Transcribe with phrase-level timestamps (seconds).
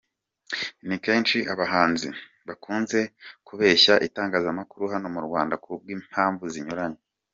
[0.87, 2.07] Ni kenshi abahanzi
[2.47, 2.99] bakunze
[3.47, 6.99] kubeshya itangazamakuru hano mu Rwanda kubw’impamvu zinyuranye.